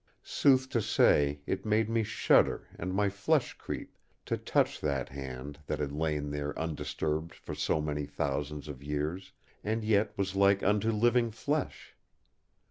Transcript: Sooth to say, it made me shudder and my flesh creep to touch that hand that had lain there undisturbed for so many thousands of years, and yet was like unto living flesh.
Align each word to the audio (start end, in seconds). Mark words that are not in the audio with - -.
Sooth 0.23 0.67
to 0.69 0.81
say, 0.81 1.41
it 1.45 1.63
made 1.63 1.87
me 1.87 2.01
shudder 2.01 2.67
and 2.79 2.91
my 2.91 3.07
flesh 3.07 3.53
creep 3.59 3.99
to 4.25 4.35
touch 4.35 4.81
that 4.81 5.09
hand 5.09 5.59
that 5.67 5.77
had 5.77 5.91
lain 5.91 6.31
there 6.31 6.57
undisturbed 6.57 7.35
for 7.35 7.53
so 7.53 7.79
many 7.79 8.07
thousands 8.07 8.67
of 8.67 8.81
years, 8.81 9.31
and 9.63 9.83
yet 9.83 10.11
was 10.17 10.35
like 10.35 10.63
unto 10.63 10.91
living 10.91 11.29
flesh. 11.29 11.95